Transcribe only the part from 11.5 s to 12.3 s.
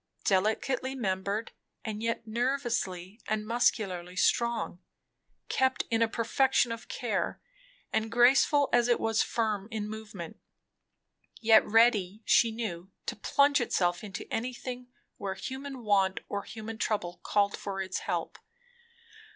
ready,